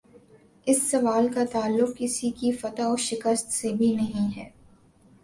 [0.67, 4.49] اس سوال کا تعلق کسی کی فتح و شکست سے بھی نہیں ہے۔